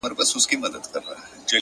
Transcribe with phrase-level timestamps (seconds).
[0.03, 1.47] o د غيږي د خوشبو وږم له مياشتو حيسيږي؛